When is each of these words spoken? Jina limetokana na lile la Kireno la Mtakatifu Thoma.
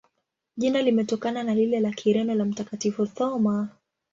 Jina 0.57 0.81
limetokana 0.81 1.43
na 1.43 1.55
lile 1.55 1.79
la 1.79 1.91
Kireno 1.91 2.35
la 2.35 2.45
Mtakatifu 2.45 3.05
Thoma. 3.07 3.69